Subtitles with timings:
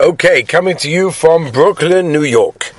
[0.00, 2.72] Okay, coming to you from Brooklyn, New York.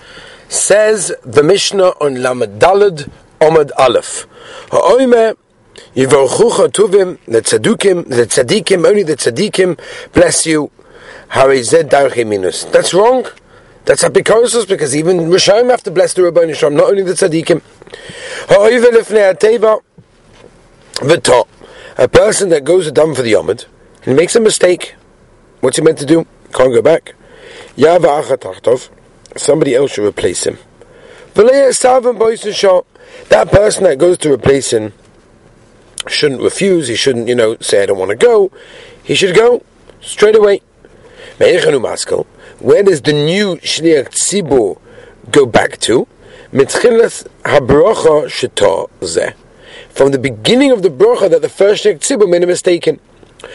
[0.49, 4.25] Says the Mishnah on Lamed Daled Omad Aleph.
[4.71, 5.37] Ha'oime
[5.95, 9.79] Yivorchucha Tuvim, the Tzadukim, the Tzadikim, only the Tzadikim
[10.13, 10.71] bless you.
[11.27, 11.91] Harized.
[12.71, 13.27] That's wrong.
[13.85, 17.61] That's apikosis because even Rishayim have to bless the Rabbi Shalom, not only the Tzadikim.
[18.49, 19.79] Ha'oive Lefnei Ateva
[20.95, 21.47] V'to.
[21.99, 23.67] A person that goes to dam for the Yomad,
[24.05, 24.95] and makes a mistake.
[25.59, 26.25] What's he meant to do?
[26.53, 27.13] Can't go back.
[29.37, 30.57] Somebody else should replace him.
[31.33, 34.91] That person that goes to replace him
[36.07, 36.89] shouldn't refuse.
[36.89, 38.51] He shouldn't, you know, say I don't want to go.
[39.03, 39.63] He should go
[40.01, 40.61] straight away.
[41.39, 44.77] Where does the new Shliach Tzibur
[45.31, 46.07] go back to?
[49.89, 52.99] From the beginning of the bracha that the first Shliach Tzibur made a mistake in.
[53.43, 53.47] A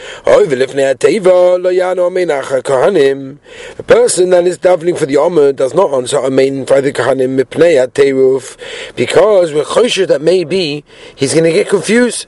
[3.83, 7.87] person that is davening for the Omer does not answer Amen for the Kohanim mipnei
[7.87, 8.57] teruf
[8.95, 10.83] because we're chosher that maybe
[11.15, 12.25] he's going to get confused.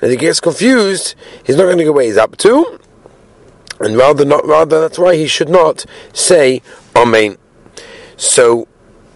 [0.00, 1.14] And if he gets confused,
[1.44, 2.80] he's not going to go where he's up to,
[3.80, 4.44] and rather not.
[4.46, 6.62] Rather, that's why he should not say
[6.96, 7.36] Amen.
[8.16, 8.66] So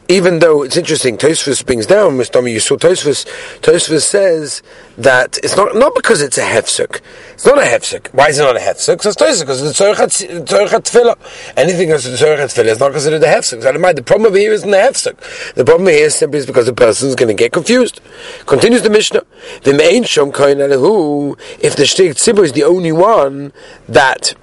[0.09, 3.27] even though it's interesting, Tosfos brings down, you saw Tosfos,
[3.61, 4.63] Tosfos says
[4.99, 7.01] that it's not not because it's a hefsek.
[7.33, 8.15] It's not a hefsek.
[8.15, 9.05] Why is it not a hefsek?
[9.05, 11.17] It's Tosfos because it's tzorchat tefillah.
[11.57, 13.63] Anything that's tzorchat tefillah is not considered a hefsek.
[13.63, 15.55] So mind, the problem here isn't the hefsek.
[15.55, 18.01] The problem here is simply is because the person is going to get confused.
[18.47, 19.23] Continues the Mishnah.
[19.63, 20.27] The main shom
[21.61, 23.53] if the shtik tzibur is the only one
[23.89, 24.35] that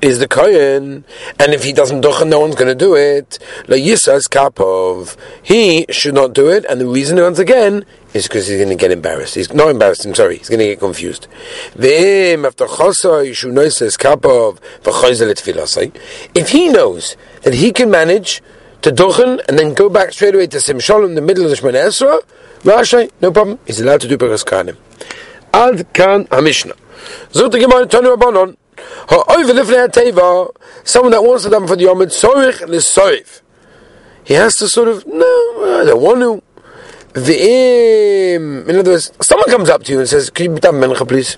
[0.00, 1.04] is the Kohen,
[1.38, 3.38] and if he doesn't duchen, no one's going to do it.
[3.68, 8.46] La Yisas Kapov, he should not do it, and the reason, once again, is because
[8.46, 9.34] he's going to get embarrassed.
[9.34, 11.26] He's not embarrassed, I'm sorry, he's going to get confused.
[16.34, 18.42] If he knows that he can manage
[18.82, 21.56] to duchen and then go back straight away to Simshalom in the middle of the
[21.56, 22.20] Shemana Esra,
[22.62, 24.76] Rashi, no problem, he's allowed to do Beres Kahanim.
[25.52, 26.76] Ad Kan HaMishnah.
[27.32, 28.56] Zot the Gemara Tanu Rabbanon.
[30.84, 33.40] Someone that wants to daven for the Yom Tzorich l'soif.
[34.24, 36.42] He has to sort of, no, I don't want to.
[37.20, 40.80] V'im, um, in other words, someone comes up to you and says, can you daven
[40.82, 41.36] mencha please?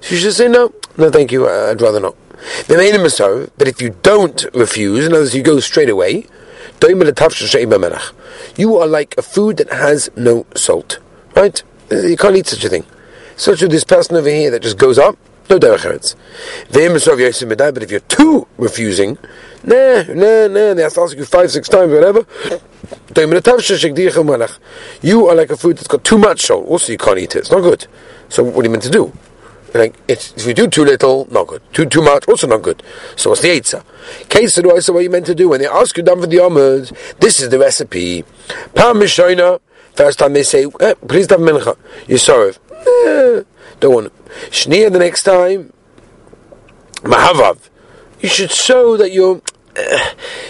[0.00, 2.16] So you should say, no, no thank you, uh, I'd rather not.
[2.68, 6.26] But if you don't refuse, in other words, you go straight away,
[8.56, 10.98] you are like a food that has no salt.
[11.34, 11.62] Right?
[11.90, 12.84] You can't eat such a thing.
[13.36, 15.16] So as this person over here that just goes up,
[15.48, 16.14] no derech eretz.
[17.74, 19.18] But if you're too refusing,
[19.64, 22.26] nah, nah, nah, they have to ask you five, six times, whatever.
[25.02, 26.66] You are like a food that's got too much salt.
[26.66, 27.40] Also, you can't eat it.
[27.40, 27.86] It's not good.
[28.28, 29.12] So, what are you meant to do?
[29.76, 31.62] Like if you do too little, not good.
[31.72, 32.82] Too too much, also not good.
[33.16, 33.84] So what's the eitzah?
[34.28, 37.18] Case so what you meant to do when they ask you down for the omud?
[37.18, 38.24] This is the recipe.
[39.94, 41.76] First time they say, eh, please have mincha.
[42.06, 42.52] You sorry.
[42.70, 43.42] Eh,
[43.80, 44.30] don't want to.
[44.50, 45.72] Shnia the next time.
[47.02, 47.68] Mahavav.
[48.20, 49.40] You should show that you're
[49.78, 49.98] uh,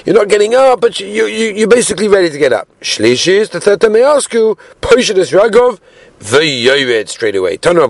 [0.04, 2.68] you're not getting up, but you, you, you're basically ready to get up.
[2.80, 5.80] Shlish is the third time they ask you, Poshadas Ragov,
[6.20, 7.58] V'yoyed straight away.
[7.58, 7.86] Tanu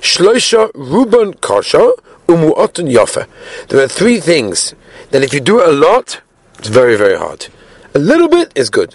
[0.00, 1.92] Shloisha Ruban Kasha
[2.28, 3.26] Umu'otan Yafa.
[3.68, 4.74] There are three things
[5.10, 6.20] that if you do it a lot,
[6.58, 7.48] it's very, very hard.
[7.96, 8.92] A little bit is good.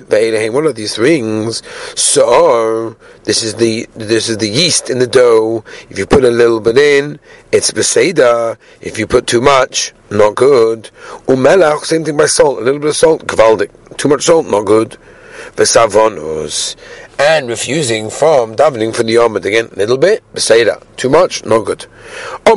[0.53, 1.63] One of these things.
[1.95, 5.63] So this is the this is the yeast in the dough.
[5.89, 7.17] If you put a little bit in,
[7.49, 8.57] it's beseda.
[8.81, 10.89] If you put too much, not good.
[11.27, 12.59] Umelach, same thing by salt.
[12.59, 13.71] A little bit of salt, kvaldik.
[13.95, 14.97] Too much salt, not good.
[15.55, 16.75] Vesavonus
[17.19, 20.81] and refusing from davening for the Yomad again, a little bit, Beseda.
[20.95, 21.85] Too much, not good.
[22.45, 22.55] If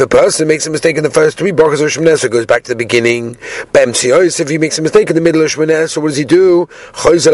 [0.00, 2.70] a person makes a mistake in the first three brachas of Shemines, goes back to
[2.70, 3.36] the beginning.
[3.74, 6.70] If he makes a mistake in the middle of Shemines, what does he do?
[7.02, 7.26] Goes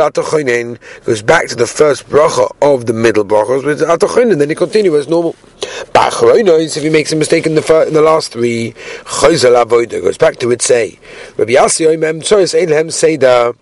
[1.22, 5.36] back to the first bracha of the middle brachas, and then he continues as normal.
[5.62, 8.74] If he makes a mistake in the, first, in the last three,
[9.20, 10.98] goes back to it, say.
[11.36, 13.54] Rabbi Yasi, say that.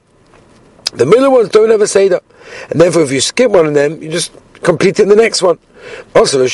[0.94, 2.20] The middle ones don't have a Seder.
[2.70, 4.32] And therefore, if you skip one of them, you just
[4.62, 5.58] complete it in the next one.
[6.14, 6.48] Also, where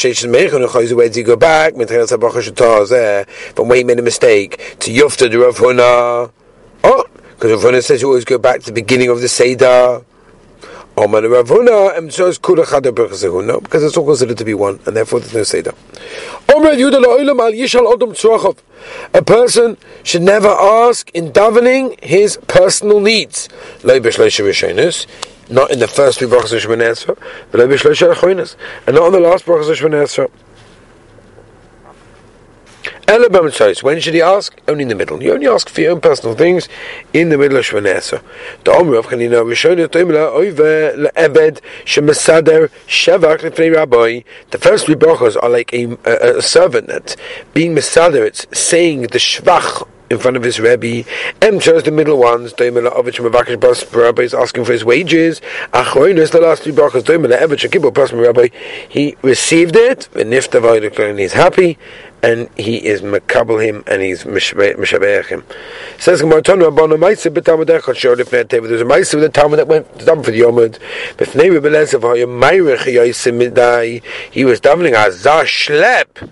[1.09, 1.75] do you go back?
[1.75, 6.31] From where he made a mistake to Yufta the Rav Huna.
[6.85, 10.03] Oh, because Rav Huna says you always go back to the beginning of the Seder.
[10.96, 11.25] Because
[13.82, 15.73] it's all considered to be one, and therefore there's no Seder.
[19.12, 23.49] A person should never ask in davening his personal needs.
[25.50, 27.17] Not in the first three brachas of Shemoneh Esrei,
[28.87, 30.31] and not in the last brachas of Shemoneh Esrei.
[33.06, 34.59] When should he ask?
[34.67, 35.23] Only in the middle.
[35.23, 36.69] You only ask for your own personal things
[37.12, 38.23] in the middle of Shvanesa.
[38.65, 38.73] The.
[44.51, 47.17] The first three brachos are like a, a, a servant that
[47.53, 51.09] being Mesader, it's saying the Shvach in front of his Rebbe.
[51.43, 52.53] M chose the middle ones.
[52.53, 55.41] Doimela Ovich Mavakish Bas Rabbi is asking for his wages.
[55.73, 57.03] Achroinus, the last three brachos.
[57.03, 58.49] Doimela Evich Akibel Bas Rabbi.
[58.89, 60.09] He received it.
[60.15, 61.79] And he's happy
[62.25, 65.44] and he is makabel him and he's mishabeach him.
[65.99, 68.67] Says Gemara Tanu Rabbanu Ma'aser b'Talmud Echad Shor Lifnei Teva.
[68.67, 70.79] There's a Ma'aser with the Talmud that went to for the Yomud.
[71.19, 74.03] B'Fnei Rebbe Lezer V'Hayim Meirich Yosim Midai.
[74.31, 76.31] He was davening Azah Shlep.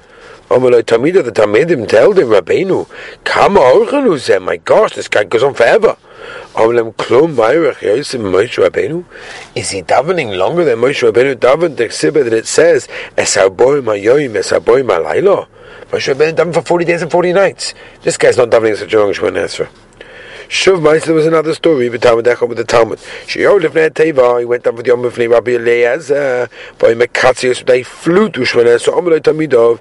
[0.49, 2.87] Omeloi Tamida, the Talmidim told him, Rabbeinu,
[3.25, 5.97] Kama Orchanu Zeh, my gosh, this guy goes on forever.
[6.55, 9.05] Omelem Klum Meirich Yosim Moshe Rabbeinu.
[9.55, 14.33] Is he davening longer than Moshe Rabbeinu davened the exhibit that it says, Esaboy Mayoim,
[14.33, 15.49] Esaboy Malaylo?
[15.93, 17.75] Moshe Rabbeinu davened for 40 days and 40 nights.
[18.00, 19.69] This guy's not davening such a long Shemon Esra.
[20.49, 22.99] Shuv Ma'is, there was another story with Talmud Echad with the Talmud.
[23.27, 26.49] Shiyol oh, Lefnei Teva, he went down with the Yom Lefnei Rabbi Eliezer,
[26.79, 29.81] by Mekatzius, they flew to Shemon Esra, Omeloi Tamidov,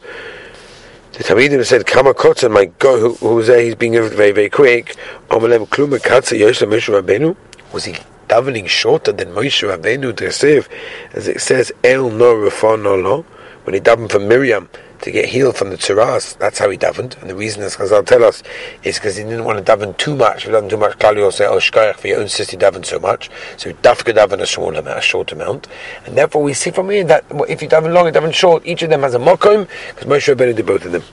[1.14, 3.62] the Talmidim said, "Kama kotzen, my God, who, who's there?
[3.62, 4.96] He's being very, very quick."
[5.30, 7.36] Omelem kluma katza yosha Moshe Rabbeinu.
[7.74, 7.96] Was he
[8.30, 10.70] davening shorter than Moshe Rabbeinu to save?
[11.12, 13.26] As it says, El no rafon no lo.
[13.66, 14.70] When he davened for Miriam,
[15.02, 16.38] to get healed from the tzaras.
[16.38, 17.20] That's how he davened.
[17.22, 18.44] And the reason, as Chazal tell us,
[18.84, 20.46] is because he didn't want to daven too much.
[20.46, 23.00] If he davened too much, Kali will say, oh, for your own sister daven so
[23.00, 23.30] much.
[23.58, 25.68] So dafka daven a small amount, a short amount.
[26.06, 28.82] And therefore we see from here that if you daven long and daven short, each
[28.84, 31.04] of them has a mokom, because Moshe Rabbeinu did both of them.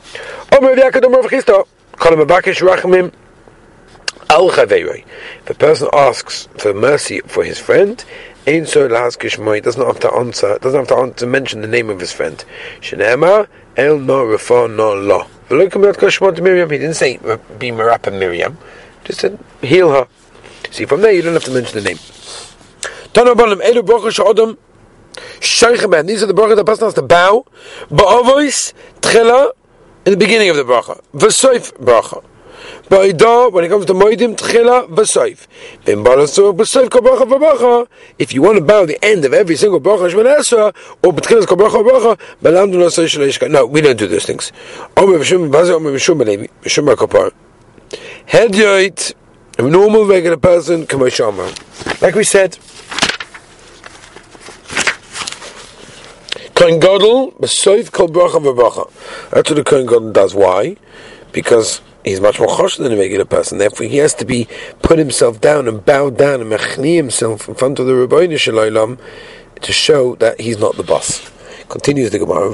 [4.30, 8.04] If a person asks for mercy for his friend,
[8.48, 9.18] Ein so lahas
[9.62, 12.42] doesn't have to answer, doesn't have to, answer, mention the name of his friend.
[12.80, 13.46] Shenema
[13.76, 15.26] el no refa no lo.
[15.50, 16.70] Miriam.
[16.70, 17.18] He didn't say
[17.58, 18.56] be Marapa Miriam,
[19.04, 20.08] just said heal her.
[20.70, 21.98] See from there you don't have to mention the name.
[23.12, 24.56] Tanabanim elu bracha shadam
[25.40, 26.06] shaychem.
[26.06, 27.44] These are the brachas that has to bow.
[27.90, 28.72] Ba'avois
[29.02, 29.52] tchela
[30.06, 31.02] in the beginning of the bracha.
[31.12, 32.24] V'soif bracha.
[32.88, 35.46] Ba'ida, when it comes to Moedim, Tchila, V'soif.
[35.84, 37.86] V'im Balasur, V'soif, Kobracha, V'bracha.
[38.18, 40.74] If you want to bow the end of every single Bracha, Shman Esra,
[41.04, 43.50] or B'tchilas, Kobracha, V'bracha, B'lamdu Nasai Shalishka.
[43.50, 44.50] No, we don't do those things.
[48.26, 49.14] Head yoit,
[49.58, 52.00] a normal, regular person, Kamashama.
[52.00, 52.58] Like we said,
[56.54, 58.90] Kohen Gadol, B'soif, Kol Bracha, V'bracha.
[59.30, 60.34] That's what the Kohen Gadol does.
[60.34, 60.76] Why?
[61.32, 63.58] Because he's much more harsh than a regular person.
[63.58, 64.48] Therefore, he has to be
[64.82, 68.98] put himself down and bow down and mechni himself in front of the Rabbeinu Shalom
[69.60, 71.30] to show that he's not the boss.
[71.68, 72.50] Continues the Gemara.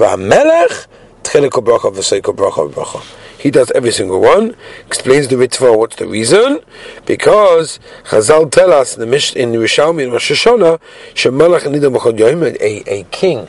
[3.39, 4.56] He does every single one.
[4.87, 5.77] Explains the mitzvah.
[5.77, 6.61] What's the reason?
[7.06, 10.81] Because Chazal tell us in the Mish in Rishalmi in Rosh Hashanah,
[12.89, 13.49] a king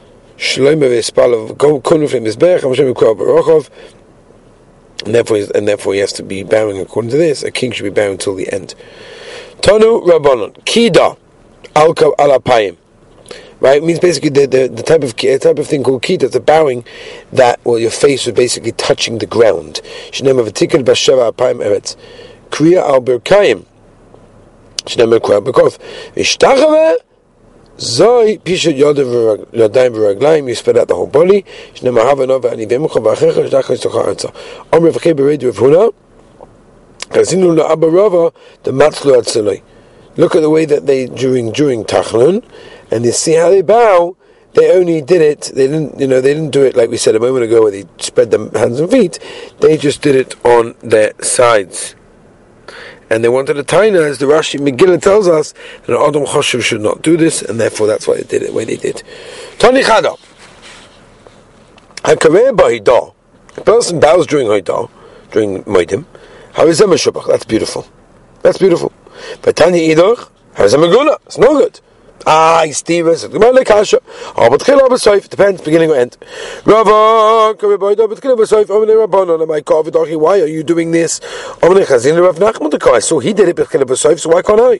[0.37, 3.69] Shlomo v'Espalav konu from Mizbech, Hashem Yikol Barochov,
[5.05, 7.43] and therefore, and therefore he has to be bowing according to this.
[7.43, 8.75] A king should be bowing until the end.
[9.61, 11.17] Tonu Rabbanon Kida
[11.75, 12.77] Alka Alapayim.
[13.59, 16.39] Right, it means basically the, the, the type of type of thing called kita, the
[16.39, 16.83] bowing
[17.31, 19.81] that well your face was basically touching the ground.
[20.09, 21.95] Shneim v'tikul b'sheva apayim eretz.
[22.49, 23.65] Kriya al berkayim.
[24.85, 25.77] Shneim v'kwa b'kof.
[26.15, 26.97] V'shtachave
[27.81, 30.47] Zoi pishat yodayim v'raglayim.
[30.47, 31.43] You spread out the whole body.
[31.73, 34.31] Shnei mahava nova ani v'emucha v'achecha shdachas tocha arza.
[34.71, 35.91] Omer v'chei b'redu v'huna.
[37.09, 39.63] Kazinu la'abba rava the matzlu atziloi.
[40.15, 42.43] Look at the way that they during during tachlun,
[42.91, 44.15] and you see how they bow.
[44.53, 45.51] They only did it.
[45.55, 47.71] They didn't, you know, they didn't do it like we said a moment ago, where
[47.71, 49.17] they spread their hands and feet.
[49.59, 51.95] They just did it on their sides
[53.11, 55.53] and they wanted a taina, as the Rashi Megillah tells us,
[55.85, 58.67] that Adam Choshev should not do this, and therefore that's why they did it, when
[58.67, 59.03] they did.
[59.59, 60.17] Tani Chada.
[62.03, 63.13] Hakareh Bahidah.
[63.57, 64.89] A person bows during Haidah,
[65.31, 66.05] during Moedim.
[66.53, 67.85] How is that That's beautiful.
[68.43, 68.93] That's beautiful.
[69.41, 71.19] But Tani Idach, how is that?
[71.25, 71.81] It's no good.
[72.25, 73.27] Ah, Stevens.
[73.27, 73.99] Gemara lekasha.
[74.35, 75.27] Oh, but chila b'soif.
[75.29, 76.17] Depends, beginning or end.
[76.65, 78.69] Rava, kaviboida, but chila b'soif.
[78.69, 79.41] Omne rabbanon.
[79.41, 80.19] Am I kavidachi?
[80.19, 81.19] Why are you doing this?
[81.63, 84.19] Omne chazin Rav Nachman the So he did it, but chila b'soif.
[84.19, 84.79] So why can't I?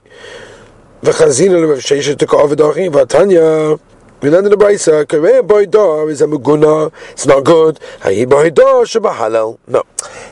[1.02, 2.92] V'chazin Rav Shesha to kavidachi.
[2.92, 3.80] V'tanya.
[4.22, 7.80] We learned in the Brisa, Kareh Boidar is a Muguna, it's not good.
[8.02, 9.58] Hayi Boidar Shabahalal.
[9.66, 9.82] No.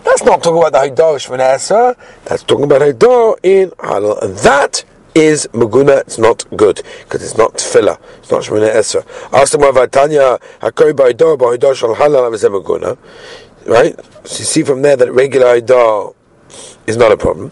[0.04, 4.22] That's not talking about the Haidar Shvanasa, that's talking about Haidar in Halal.
[4.22, 4.84] And that
[5.20, 9.06] is Maguna, it's not good, because it's not Tefillah, it's not Shemina Esra.
[9.34, 12.98] Ask them about Tanya, Hakoi Boidar, Boidar Shal Halal is a Muguna.
[13.66, 13.96] Right?
[14.26, 16.16] So you see from there that regular Haidar
[16.88, 17.52] is not a problem.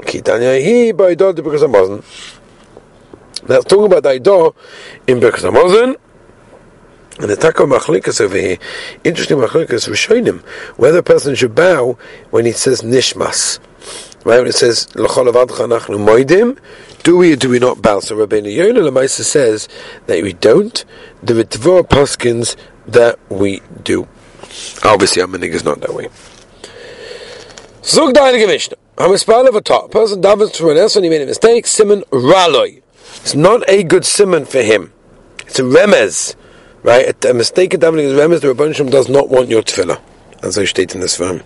[0.00, 2.04] Kitanya, he Boidar, because I wasn't.
[3.48, 4.54] Now, talking about the Idah
[5.06, 5.96] in Birkas Hamazon,
[7.18, 8.58] and the Taka Machlikas over here,
[9.04, 10.40] interesting Machlikas Rishonim,
[10.76, 11.98] whether a person should bow
[12.30, 13.58] when he says Nishmas.
[14.26, 16.58] Right, when it says L'chol avadcha nachnu moidim,
[17.04, 18.00] do we or do we not bow?
[18.00, 19.68] So Rabbeinu Yonah Lamaisa says
[20.08, 20.84] that we don't.
[21.22, 22.56] The Ritva Paskins
[22.88, 24.08] that we do.
[24.82, 26.08] Obviously, our is not that way.
[28.98, 29.92] I'm a spell of a top.
[29.92, 31.68] Person davens for an else when he made a mistake.
[31.68, 32.82] Simon Raloi.
[33.20, 34.92] It's not a good simon for him.
[35.42, 36.34] It's a remez,
[36.82, 37.24] right?
[37.24, 38.40] A, mistake of davening is remez.
[38.40, 40.00] The Rebbeinu does not want your tefillah,
[40.42, 41.42] as I state in this verse.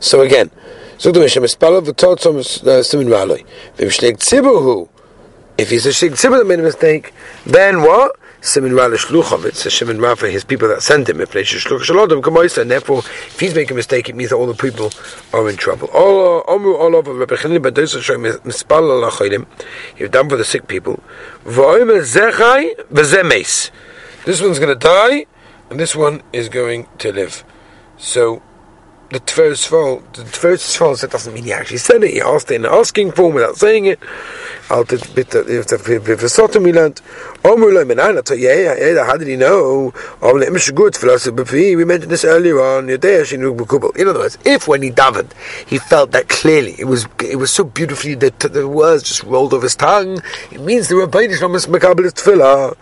[0.00, 0.50] So again,
[1.02, 3.44] so the Mishnah mispalav v'totzom uh, simon raloi.
[3.76, 4.88] V'mishleik tzibuhu.
[5.58, 7.12] If he's a shig tzibur that made a mistake,
[7.44, 8.16] then what?
[8.40, 11.20] Simon Ra Shluchov, it's a Simon Ra for his people that sent him.
[11.20, 14.36] if they Shluch Shalodom, Kamoisa, And therefore, if he's making a mistake, it means that
[14.36, 14.92] all the people
[15.32, 15.88] are in trouble.
[15.88, 19.46] All all over Rabbi Chanin Badosa show mispal alachoidim.
[19.96, 21.02] You've done for the sick people.
[21.44, 23.70] V'oim Zechai V'zemes.
[24.24, 25.26] This one's going to die,
[25.68, 27.44] and this one is going to live.
[27.98, 28.40] So
[29.12, 32.12] the Tveres Sfol, the Tveres Sfol said doesn't mean he actually said it.
[32.12, 33.98] He asked it in asking form without saying it.
[34.68, 35.22] How did he
[39.36, 39.92] know?
[40.22, 42.88] We mentioned this earlier on.
[42.88, 45.32] In other words, if when he davened,
[45.66, 49.52] he felt that clearly, it was it was so beautifully that the words just rolled
[49.52, 50.22] off his tongue.
[50.50, 52.76] It means the Rabbeinu Shalom is mekabel tefillah.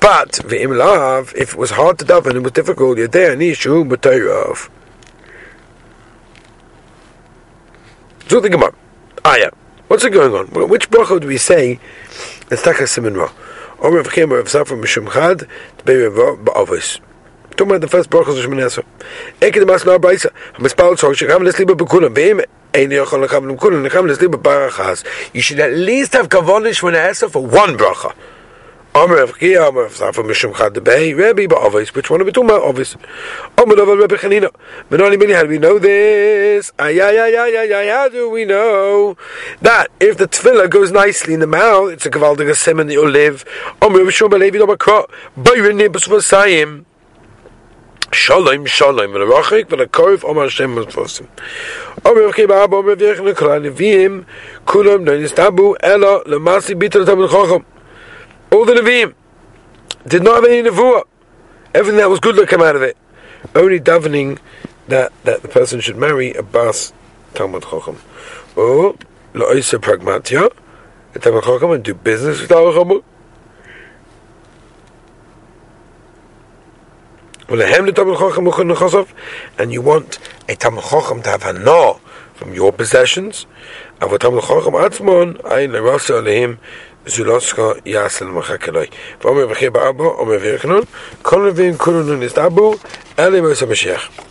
[0.00, 2.96] But if it was hard to daven, it was difficult.
[2.96, 4.70] You're there, and he Yodea nishu b'tayrav.
[8.28, 8.74] So the Gemara.
[9.24, 9.38] Ah.
[9.86, 10.68] What's it going on?
[10.68, 11.80] Which bracha do we say?
[12.50, 13.32] It's Taka Simin Ra.
[13.80, 15.48] Omer v'chem Rav Safra Mishum Chad
[15.86, 17.00] Be'Rev Ba'avos.
[17.52, 18.84] Talking about the first bracha of Shemin Esra.
[19.40, 20.30] Ekid Mas Na Braisa.
[20.56, 22.40] Hamispal Tzor Shekam Lesliba B'Kulam Be'im
[22.74, 25.06] Ein Yochol Lekam L'Kulam Lekam Lesliba Barachas.
[25.32, 28.14] You should at least have Kavon Shemin Esra for one bracha.
[28.98, 31.94] Amr of Kia, Amr of Safa Mishum Chad the Bay, Rebbe, obvious.
[31.94, 32.62] Which one talking about?
[32.62, 32.96] Obvious.
[33.56, 34.50] Amr of Rebbe Chanina.
[34.90, 36.72] Menoni Mini, how do we know this?
[36.80, 39.16] Ay, ay, ay, ay, ay, ay, how do we know
[39.62, 43.08] that if the tefillah goes nicely in the mouth, it's a Gavaldig Simon that you'll
[43.08, 43.44] live.
[43.80, 46.84] Amr of Shom Levi Dobakra, Bayrin Nibus Vasayim.
[48.10, 51.28] Shalom, shalom, and a rachik, but a korf, Omar Hashem was fosim.
[52.04, 54.26] Omer of Kiba Abba, Omer of Yechon, Nevi'im,
[54.66, 57.64] Kulam, Noinistabu, Ela, Lemasi, Bitter, Tamil Chacham.
[58.50, 59.14] All the Nevi'im
[60.06, 61.04] did not have any Nevuah.
[61.74, 62.96] Everything that was good that came out of it.
[63.54, 64.38] Only davening
[64.88, 66.92] that, that the person should marry a Bas
[67.34, 67.98] Talmud Chacham.
[68.56, 68.94] Or,
[69.34, 70.50] La'isa Pragmatia,
[71.14, 73.04] a Talmud Chacham, and do business with Talmud Chacham.
[79.58, 82.00] And you want a Talmud Chacham to have a no
[82.34, 83.46] from your possessions.
[84.00, 86.22] Talmud Chacham Atzmon, I Rasa
[87.06, 88.90] Zulosko Machakeloi.
[89.20, 90.16] Ba'abo,
[91.76, 92.20] Kurunun
[93.66, 94.24] Mashiach.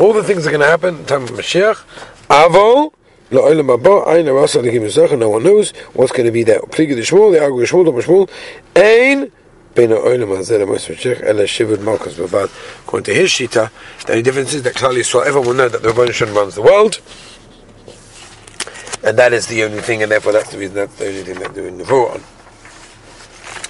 [0.00, 1.84] All the things are going to happen in time of Mashiach.
[2.28, 2.92] Avo,
[3.30, 6.60] Lo'ilam Abba, Ayn Arasa, Legim no one knows what's going to be there.
[6.60, 8.28] Pligi Dishmul, the Agu Yishmul, Dom Yishmul,
[8.76, 9.30] Ein,
[9.74, 12.50] Bein Lo'ilam Azeh, Lemos Mashiach, Ele Shivud Malkos Bavad.
[12.84, 13.70] According to his Shita,
[14.06, 16.62] the only difference is that Klal Yisrael, everyone will know that the Rebbeinu runs the
[16.62, 17.00] world,
[19.03, 21.39] and that is the only thing, and therefore that's the reason that's the only thing
[21.39, 22.21] they're doing the on.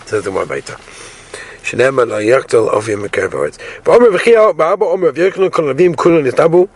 [0.06, 0.76] Says the more later.
[1.64, 3.58] שנאמר לא יקטל אופי מקרב הארץ.
[3.86, 6.68] ואומר וכי באבא אומר וירקנו כל הנביאים כולם נסתבו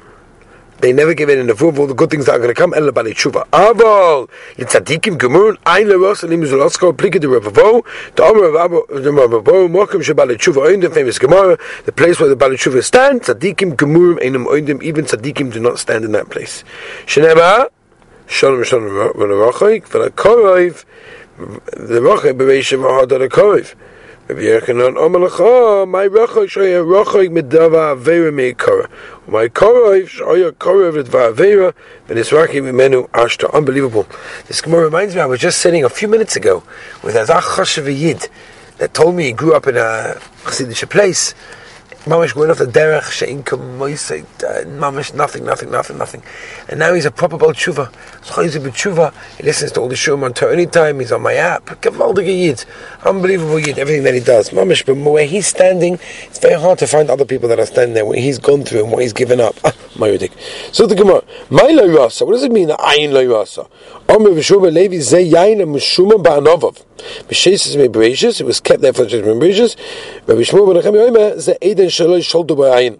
[0.83, 2.49] they never give it in the full of all the good things that are going
[2.49, 2.73] to come.
[2.73, 3.47] Ella bali tshuva.
[3.51, 7.85] Aval litzadikim gemurun ein leros alim zolosko plika de Ravavo.
[8.17, 11.57] The Omer of Abba the Ravavo mokum shebali tshuva oin the famous Gemara.
[11.85, 13.21] The place where the bali tshuva stand.
[13.21, 14.83] Tzadikim gemurim einam oindim.
[14.83, 16.65] Even tzadikim do not stand in that place.
[17.05, 17.69] Shenema
[18.30, 20.84] Shalom Shalom V'Rachayik V'Rakorav
[21.38, 23.74] the Rachayik B'Reishav Ahad Rakorav
[24.28, 28.90] Rabbi Yechanan Omalacha, my Rachoi Shoya Rachoi Medava Avera Meikara.
[29.26, 31.72] My Korov Shoya Korov Edva Avera,
[32.06, 33.50] Benisraki Mimenu Ashta.
[33.54, 34.06] Unbelievable.
[34.46, 36.62] This Gemara reminds me, I was just sitting a few minutes ago
[37.02, 38.28] with Azach Choshev Yid
[38.76, 41.34] that told me he grew up in a Chassidish place
[42.04, 44.24] Mamish going off the derech shein kamoisei,
[44.78, 46.22] mamish nothing, nothing, nothing, nothing.
[46.68, 47.92] And now he's a proper Baal Tshuva.
[48.24, 49.12] So he's a Tshuva.
[49.36, 51.00] He listens to all the Shum on Torah anytime.
[51.00, 51.66] He's on my app.
[51.66, 52.64] Gavaldige Yid.
[53.04, 53.78] Unbelievable Yid.
[53.78, 54.50] Everything that he does.
[54.50, 57.94] Mamish, but where he's standing, it's very hard to find other people that are standing
[57.94, 59.56] there, what he's gone through and what he's given up.
[59.64, 60.30] Ah, Mayudik.
[60.72, 63.68] So the Gemara, my loyasa, what does it mean, the ayin loyasa?
[64.08, 66.82] Omer v'shuma levi ze yayin and mushuma ba'anovav.
[67.28, 69.76] B'shesis me'brachis, it was kept there for just me'brachis.
[70.26, 72.98] Rabbi Shmuel ben Achem yomer, ze eden shaloy sholdu ba'ayin.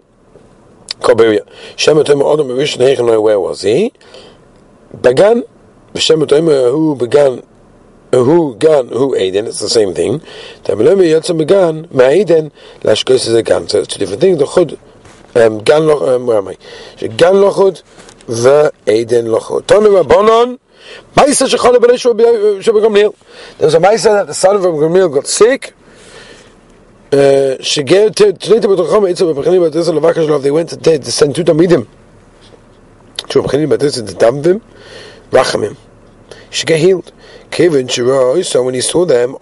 [0.99, 1.47] Koberia.
[1.77, 3.91] Shem etem odom rishon heichen where was he?
[5.01, 5.43] Began,
[5.93, 7.41] B'shem etem who began,
[8.11, 10.19] who gan, who Aiden, it's the same thing.
[10.63, 12.51] Tameleme yotzim began, ma'aiden,
[12.81, 13.67] lashkos is a gan.
[13.67, 14.37] So it's two different things.
[14.39, 14.77] The chud,
[15.35, 16.57] um, gan loch, um, where am I?
[16.99, 17.81] Gan lochud,
[18.27, 19.63] ve'aiden lochud.
[19.63, 20.59] Tonu Rabbanon,
[21.15, 23.15] Maisa Shechana B'nei Sheba uh, Gamliel.
[23.57, 25.73] There was a Maisa that the son of Gamliel got sick.
[27.11, 30.43] Uh, Shegel Trinita B'tocham Itza B'Bechini B'Tesa Levaka Shalov.
[30.43, 31.87] They went to to send two Tamidim.
[33.29, 34.61] Shu B'Bechini B'Tesa to dump them.
[35.31, 35.77] Rachamim.
[36.51, 37.11] She got healed.
[37.51, 39.35] Kevin so when he saw them,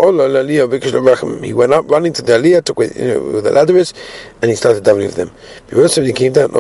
[1.44, 3.94] he went up running to the Aliyah, took with, you know, with the ladders,
[4.42, 5.32] and he started davening with them.
[5.70, 6.52] When he came down,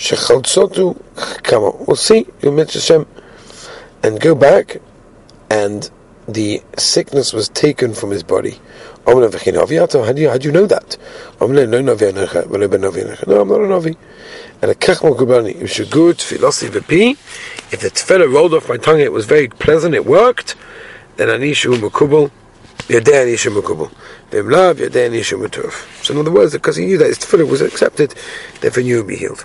[0.00, 0.96] Shechaltzotu
[1.42, 1.72] Kama.
[1.86, 3.06] We'll see, you'll meet Hashem.
[4.02, 4.80] And go back,
[5.50, 5.90] and
[6.26, 8.58] the sickness was taken from his body.
[9.04, 9.28] How do you,
[10.30, 10.96] how do you know that?
[11.38, 11.66] No, I'm not a
[13.66, 13.96] Navi.
[14.62, 17.10] And a Kechmal Kubani, if you good philosophy v'pi,
[17.72, 20.56] if the tefillah rolled off my tongue, it was very pleasant, it worked,
[21.16, 22.30] then anishu maturf.
[26.04, 28.14] So in other words, because he knew that his tefillah was accepted,
[28.60, 29.44] therefore you would be healed.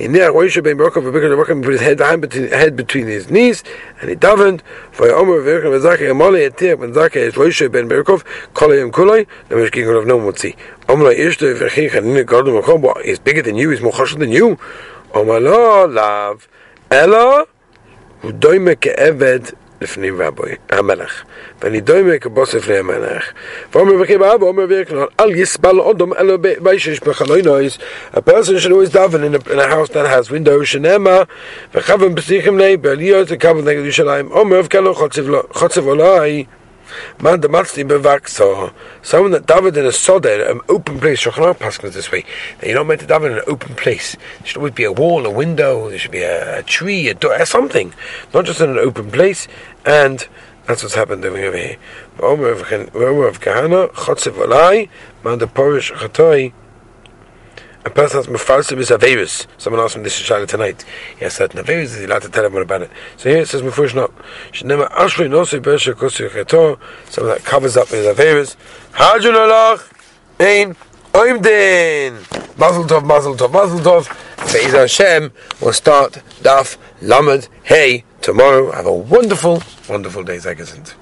[0.00, 3.06] in there Roisha ben Merkov and Bikar Merkov put his head, hand between, head between
[3.06, 3.62] his knees
[4.00, 4.62] and he davened.
[4.92, 9.26] For Omer Virkam and Zaki Amali Atir when Zaki is Roisha ben Merkov Kolayim Kulay
[9.50, 10.56] the Mishkin Kulav no Mutzi
[10.88, 14.20] Omer Ishta Virkich and Nina Gordon Merkov what is bigger than you is more chashan
[14.20, 14.58] than you.
[15.12, 16.48] Omer Lo Lav
[16.90, 17.44] Ella
[18.22, 21.23] Udoime Ke'eved לפני רבוי, המלך.
[21.61, 23.31] ואני דומה כבוס לפני המלך.
[23.73, 27.77] ואומר וכי באבא, אומר ויקנון, אל יסבל אודום, אלא בישש בחלוי נויס.
[28.13, 31.23] A person should always daven in a, in a house that has windows, שנאמר,
[31.75, 34.31] וחבם פסיכם לי, בעליות לקבל נגד ירושלים.
[34.31, 34.95] אומר וכלו
[35.51, 36.45] חוצב אולי.
[37.20, 38.72] Man the matzli bevakso.
[39.02, 41.22] Someone that davened in a soda, an open place.
[41.22, 42.24] Shulchan Aruch this way.
[42.58, 44.16] That you're not meant to daven in an open place.
[44.38, 45.88] There should always be a wall, a window.
[45.90, 47.94] There should be a, a tree, a door, something,
[48.32, 49.48] not just in an open place.
[49.84, 50.26] And
[50.66, 51.76] that's what's happened over here.
[52.20, 54.88] Omer of Kahana, Chotzev Olai,
[55.24, 56.52] Man the Porish Chatoi
[57.84, 59.46] a person that's Mefarsim is Averis.
[59.58, 60.84] Someone asked him this Shana tonight.
[61.16, 62.90] He has certain Averis, is he allowed to tell everyone about it?
[63.16, 64.14] So here it says Mefurish not.
[64.52, 66.78] Shenema Ashri Nosi Bersha Kosi Chetor,
[67.10, 68.56] someone that covers up his Averis.
[68.92, 69.90] Hajun Alach,
[70.38, 70.76] Ein,
[71.12, 72.58] Oimdin.
[72.58, 74.52] Mazel Tov, Mazel Tov, Mazel Tov.
[74.52, 78.70] Be'ez Hashem will start Daf Lamed Hey tomorrow.
[78.72, 80.94] Have a wonderful, wonderful day, Zagazint.